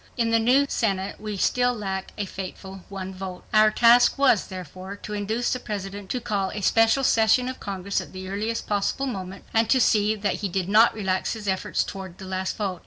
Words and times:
In 0.17 0.31
the 0.31 0.39
new 0.39 0.65
Senate 0.67 1.21
we 1.21 1.37
still 1.37 1.75
lacked 1.75 2.11
a 2.17 2.25
fateful 2.25 2.83
one 2.89 3.13
vote. 3.13 3.43
Our 3.53 3.69
task 3.69 4.17
was, 4.17 4.47
therefore, 4.47 4.95
to 4.95 5.13
induce 5.13 5.53
the 5.53 5.59
President 5.59 6.09
to 6.09 6.19
call 6.19 6.49
a 6.49 6.61
special 6.61 7.03
session 7.03 7.47
of 7.47 7.59
Congress 7.59 8.01
at 8.01 8.11
the 8.11 8.27
earliest 8.27 8.65
possible 8.65 9.05
moment, 9.05 9.43
and 9.53 9.69
to 9.69 9.79
see 9.79 10.15
that 10.15 10.37
he 10.41 10.49
did 10.49 10.67
not 10.69 10.95
relax 10.95 11.33
his 11.33 11.47
efforts 11.47 11.83
toward 11.83 12.17
the 12.17 12.25
last 12.25 12.57
vote. 12.57 12.79